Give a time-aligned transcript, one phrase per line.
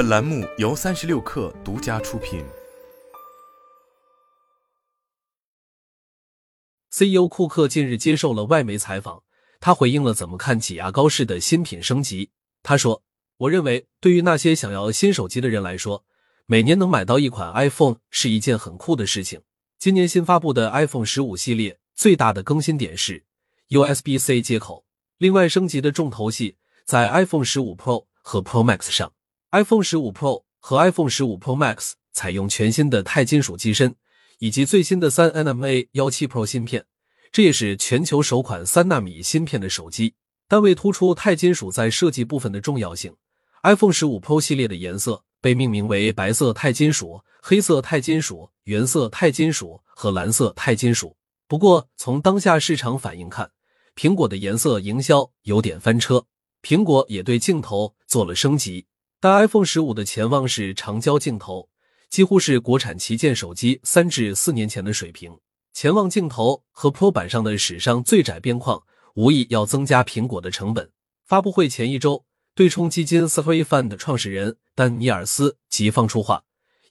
[0.00, 2.42] 本栏目由三十六氪独家出品。
[6.90, 9.22] CEO 库克近日接受了外媒采访，
[9.60, 12.30] 他回应了怎么看挤牙膏式的新品升级。
[12.62, 13.02] 他说
[13.36, 16.06] ：“我认为，对于那些想要新手机的人来说，
[16.46, 19.42] 每年能买到一款 iPhone 是一件很酷的事情。
[19.78, 23.22] 今年新发布的 iPhone 十五系列最大的更新点是
[23.68, 24.86] USB-C 接口，
[25.18, 26.56] 另外升级的重头戏
[26.86, 29.12] 在 iPhone 十五 Pro 和 Pro Max 上。
[29.52, 33.94] iPhone 十五 Pro 和 iPhone 十五 Pro Max 采用全新的钛金属机身。”
[34.40, 36.86] 以及最新的三 nm A 幺七 Pro 芯片，
[37.30, 40.14] 这也是全球首款三纳米芯片的手机。
[40.48, 43.14] 但为突出钛金属在设计部分的重要性
[43.64, 51.14] ，iPhone 十五 Pro 系列的颜色被命名为白色钛金属、黑色钛金属、原色钛金属和蓝色钛金属。
[51.46, 53.50] 不过，从当下市场反应看，
[53.94, 56.24] 苹果的颜色营销有点翻车。
[56.62, 58.86] 苹果也对镜头做了升级，
[59.20, 61.68] 但 iPhone 十五的前望式长焦镜头。
[62.08, 65.38] 几乎是国产旗舰手机三至四年前的水平。
[65.72, 68.82] 前望镜头和 Pro 版上的史上最窄边框，
[69.14, 70.90] 无疑要增加苹果的成本。
[71.24, 72.24] 发布会前一周，
[72.56, 76.42] 对冲基金 Three Fund 创始人丹尼尔斯即放出话，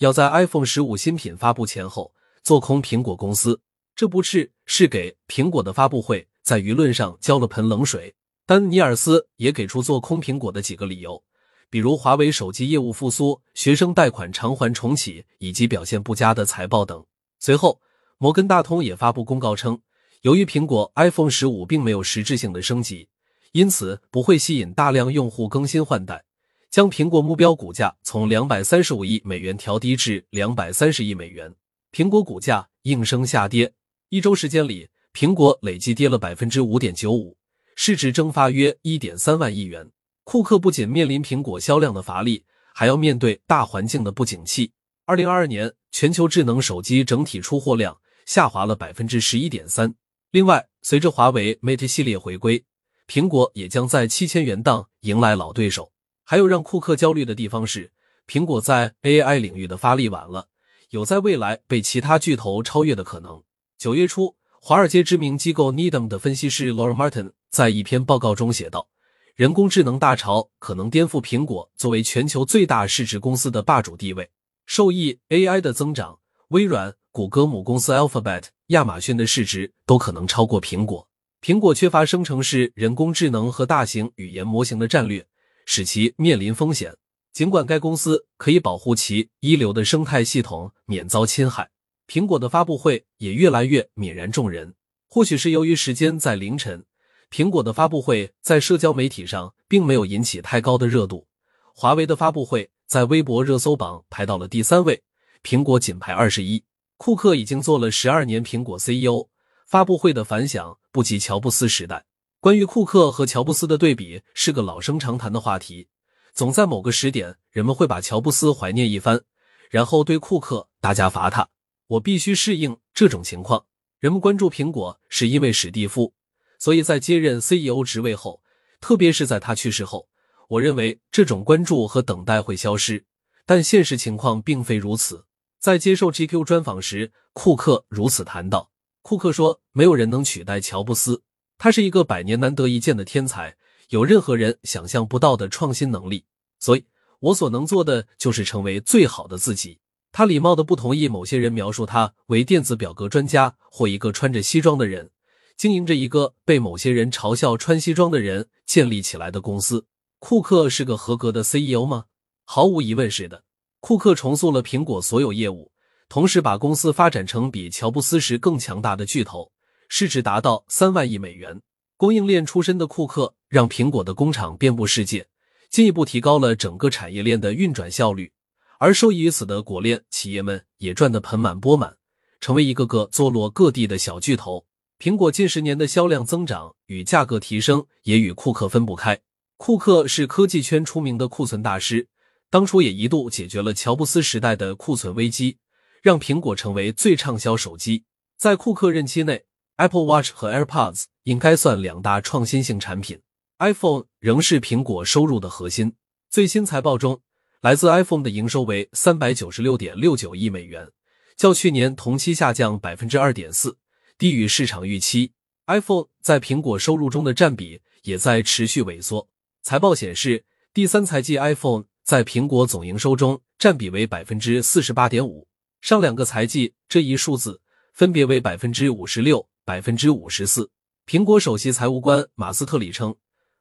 [0.00, 3.58] 要在 iPhone 十五新品发布前后做空苹果公司。
[3.94, 8.14] 这不是是给苹果的发布会在舆论上浇了盆冷水。
[8.44, 11.24] 丹尼尔斯也给出做空苹果的几个理由。
[11.68, 17.04] 比如华为手机业务复苏、学生贷款偿还重启以及表现不佳的财报等。
[17.38, 17.80] 随后，
[18.18, 19.80] 摩根大通也发布公告称，
[20.22, 23.08] 由于苹果 iPhone 十五并没有实质性的升级，
[23.52, 26.24] 因此不会吸引大量用户更新换代，
[26.70, 31.54] 将苹果目标股价从两百三十五亿美元调低至两百三十亿美元。
[31.92, 33.72] 苹果股价应声下跌，
[34.08, 37.36] 一周时间里，苹果累计跌了百分之五点九五，
[37.74, 39.90] 市值蒸发约一点三万亿元。
[40.26, 44.72] 库克不仅面临苹果销量的乏力，还要面对大环境的不景气。
[45.04, 47.96] 二零二二年全球智能手机整体出货量
[48.26, 49.94] 下滑了百分之十一点三。
[50.32, 52.64] 另外，随着华为 Mate 系列回归，
[53.06, 55.92] 苹果也将在七千元档迎来老对手。
[56.24, 57.92] 还有让库克焦虑的地方是，
[58.26, 60.48] 苹果在 AI 领域的发力晚了，
[60.90, 63.40] 有在未来被其他巨头超越的可能。
[63.78, 68.88] 九月初，华尔街知名机构 Needham 的分析师 Laura Martin 在一篇报告中写道。
[69.36, 74.30] 人工智能大潮可能颠覆苹果作为全球最大市值公司的霸主地位。
[74.64, 81.06] 受益 AI 的增长，微软、谷歌母公司 Alphabet、亚马逊的市值都可能超过苹果。
[81.42, 85.26] 苹果缺乏生成式人工智能和大型语言模型的战略，
[85.66, 86.96] 使其面临风险。
[87.34, 91.68] 尽管该公司可以保护其一流的生态系统免遭侵害，
[92.08, 94.74] 苹果的发布会也越来越泯然众人。
[95.10, 96.86] 或许是由于时间在凌晨。
[97.30, 101.26] 苹果的发布会在社交媒体上并没有引起太高的热度，
[101.74, 105.02] 华为的发布会在微博热搜榜排到了第三位，
[105.42, 106.64] 苹果仅排二十一。
[106.96, 109.28] 库克已经做了十二年苹果 CEO，
[109.66, 112.06] 发布会的反响不及乔布斯时代。
[112.40, 115.88] 关于库克和乔布斯的对比是个老生常谈的话题，
[116.32, 119.20] 总在某个时点，人们会把乔布斯怀念一番，
[119.68, 121.48] 然后对库克大家罚他。
[121.88, 123.66] 我必须适应这种情况。
[123.98, 126.14] 人们关注苹果是因为史蒂夫。
[126.58, 128.42] 所以在接任 CEO 职位后，
[128.80, 130.08] 特别是在他去世后，
[130.48, 133.04] 我认为这种关注和等待会消失。
[133.44, 135.24] 但现实情况并非如此。
[135.58, 138.70] 在接受 GQ 专访时，库克如此谈到：
[139.02, 141.22] 库克说，没有人能取代乔布斯，
[141.58, 143.56] 他是一个百年难得一见的天才，
[143.88, 146.24] 有任何人想象不到的创新能力。
[146.58, 146.84] 所以
[147.20, 149.78] 我所能做的就是成为最好的自己。
[150.12, 155.10] 他礼貌的不同意某些人描述他为电子表格专家或一个穿着西装的人。
[155.56, 159.86] 经营着一个被某些人嘲笑穿西装的人建立起来的公司，
[160.18, 162.04] 库克是个合格的 CEO 吗？
[162.44, 163.44] 毫无疑问是的。
[163.80, 165.72] 库克重塑了苹果所有业务，
[166.10, 169.50] 同时把公司发展成比乔布斯时更强大的巨头，
[169.88, 171.62] 市值达到三万亿美元。
[171.96, 175.26] 供应链出身的库克让苹果的工厂遍布世界，
[175.70, 178.30] 进一步提高了整个产业链的运转效率。
[178.78, 181.96] 而受益于此的果链企业们也赚得盆满钵满，
[182.40, 184.65] 成为一个个坐落各地的小巨头。
[184.98, 189.20] 苹果近十年的销量增长与价格提升也与库克分不开。
[189.58, 192.08] 库克是科技圈出名的库存大师，
[192.50, 195.58] 当初也一度解决了乔布斯时代的库存危机，
[196.02, 198.04] 让苹果成为最畅销手机。
[198.38, 199.44] 在库克任期内
[199.76, 203.20] ，Apple Watch 和 AirPods 应该算两大创新性产品
[203.58, 205.94] ，iPhone 仍是苹果收入的核心。
[206.30, 207.20] 最新财报中，
[207.60, 210.90] 来自 iPhone 的营收为三百九十六点六九亿美元，
[211.36, 213.76] 较去年同期下降百分之二点四。
[214.18, 215.32] 低于市场预期
[215.66, 219.28] ，iPhone 在苹果收入中的占比也在持续萎缩。
[219.62, 220.42] 财报显示，
[220.72, 225.46] 第三财季 iPhone 在苹果总营收中占比为百分之四十八点五。
[225.82, 227.60] 上两个财季这一数字
[227.92, 230.70] 分别为百分之五十六、百分之五十四。
[231.06, 233.14] 苹果首席财务官马斯特里称，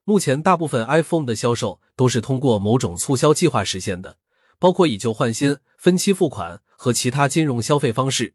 [0.05, 4.17] 目前大部分 iPhone 的销售都是通过某种促销计划实现的，
[4.57, 8.33] 包括以旧换新、分期付款和其他金融消费方式，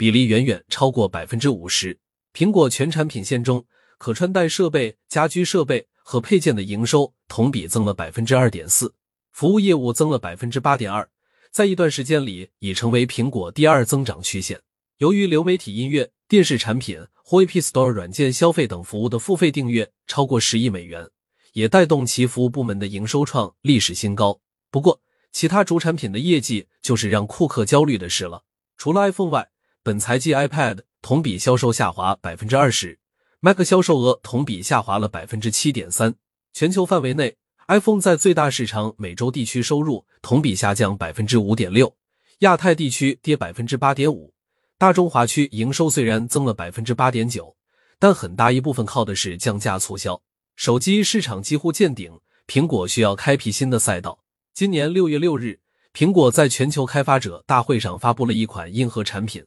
[0.00, 1.98] 比例远远超过百分之五十。
[2.32, 3.66] 苹果全产品线中，
[3.98, 8.94] 可穿戴设备、家居设备和配件的营收同比增了百分之二点四，
[9.30, 11.06] 服务业务增了百分之八点二，
[11.50, 14.62] 在一段时间里已成为苹果第二增长曲线。
[14.96, 21.10] 由于流媒体音乐、电视产品或 App Store 软件消费等服务的付费订阅超过十亿美元，
[21.52, 24.40] 也带动其服务部门的营收创历史新高。
[24.70, 28.44] 不过，其他主产品的业绩就是让库克焦虑的事了。
[28.78, 29.50] 除了 iPhone 外，
[29.82, 32.98] 本财季 iPad 同比销售下滑百分之二十
[33.40, 36.14] ，Mac 销售额同比下滑了百分之七点三。
[36.52, 37.38] 全球范围内
[37.68, 41.96] ，iPhone 在最大市场美洲地区收入同比下降百分之五点六，
[42.40, 44.34] 亚太地区跌百分之八点五。
[44.76, 47.56] 大中华区营收虽然增了百分之八点九，
[47.98, 50.20] 但很大一部分靠的是降价促销。
[50.56, 54.22] 手机市场几乎见顶，苹果需要开辟新的赛道。
[54.52, 55.58] 今年六月六日，
[55.94, 59.42] 苹果在全球开发者大会上发布了一款硬核产品。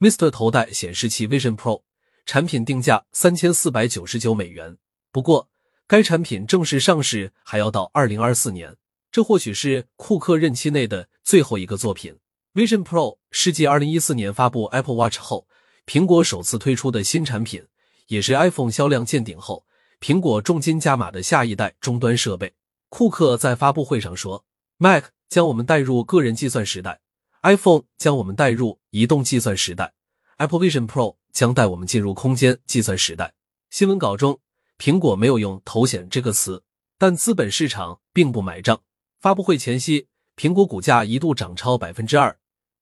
[0.00, 1.82] Mr 头戴显示器 Vision Pro
[2.26, 4.76] 产品定价三千四百九十九美元，
[5.12, 5.48] 不过
[5.86, 8.76] 该产品正式上市还要到二零二四年，
[9.12, 12.18] 这或许是库克任期内的最后一个作品。
[12.54, 15.46] Vision Pro 是继二零一四年发布 Apple Watch 后，
[15.86, 17.66] 苹果首次推出的新产品，
[18.08, 19.64] 也是 iPhone 销量见顶后，
[20.00, 22.54] 苹果重金加码的下一代终端设备。
[22.88, 24.44] 库克在发布会上说
[24.78, 27.00] ：“Mac 将我们带入个人计算时代。”
[27.44, 29.92] iPhone 将我们带入移动计算时代
[30.38, 33.34] ，Apple Vision Pro 将带我们进入空间计算时代。
[33.68, 34.40] 新闻稿中，
[34.78, 36.62] 苹果没有用“头显”这个词，
[36.96, 38.80] 但资本市场并不买账。
[39.20, 40.06] 发布会前夕，
[40.38, 42.34] 苹果股价一度涨超百分之二。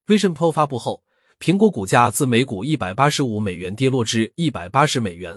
[0.07, 1.03] Vision Pro 发布后，
[1.41, 5.37] 苹果股价自每股一百八十五美元跌落至一百八十美元，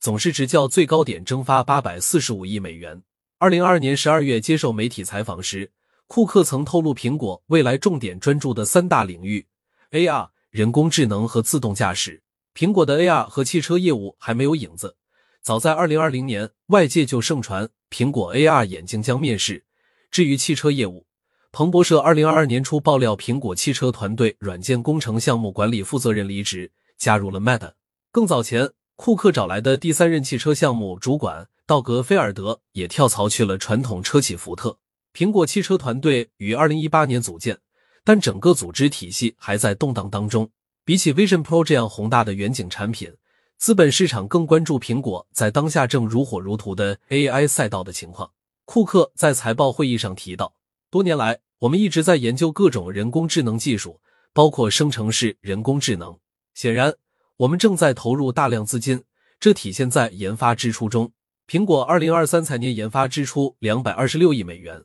[0.00, 3.02] 总市值较最高点蒸发八百四十五亿美元。
[3.36, 5.70] 二零二二年十二月接受媒体采访时。
[6.14, 9.46] 库克曾透露，苹果未来重点专注的三大领域
[9.92, 12.22] ：AR、人工智能和自动驾驶。
[12.54, 14.94] 苹果的 AR 和汽车业务还没有影子。
[15.40, 19.64] 早在2020年，外界就盛传苹果 AR 眼镜将面世。
[20.10, 21.06] 至于汽车业务，
[21.50, 27.72] 彭博社2022年初爆料，苹果汽车团队软件工程项目管理负责人离职，加入了 Meta。
[28.10, 34.76] 更早前，库克找来的第三任汽车项目主管道格·菲尔德也跳槽去了传统车企福特。
[35.14, 37.58] 苹果汽车团队于二零一八年组建，
[38.02, 40.50] 但整个组织体系还在动荡当中。
[40.84, 43.12] 比起 Vision Pro 这样宏大的远景产品，
[43.58, 48.30] 资本市场更关注苹果在当下正如火如荼的 AI 赛道的情况。
[48.64, 50.54] 库克在财报会议上提到，
[50.90, 54.00] 多年来我们一直在研究各种人工智能技术，
[54.32, 56.18] 包括生成式人工智能。
[56.54, 56.94] 显然，
[57.36, 59.04] 我们正在投入大量资金，
[59.38, 61.12] 这体现在研发支出中。
[61.46, 64.82] 苹果二零二三财年研发支出两百二十六亿美元。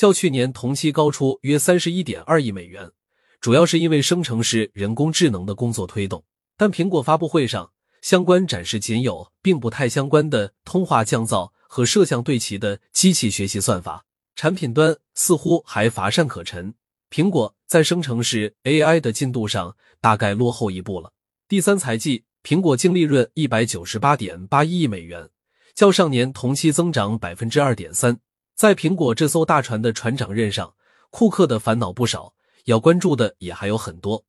[0.00, 2.90] 较去年同期高出约三十一点二亿美元，
[3.38, 6.24] 主要是因为生成式人工智能的工作推动。
[6.56, 7.70] 但苹果发布会上
[8.00, 16.72] 相关展示仅有并不太相关的通话降噪和摄像对齐的机器学习算法，产品端似乎还乏善可陈。
[17.10, 21.12] 苹果在生成式 AI 的进度上大概落后一步了。
[21.46, 25.28] 第三财季，苹果净利润一百九十八点八一亿美元，
[25.74, 28.18] 较上年同期增长百分之二点三。
[28.60, 30.74] 在苹果这艘大船的船长任上，
[31.08, 32.34] 库克的烦恼不少，
[32.66, 34.26] 要关注的也还有很多。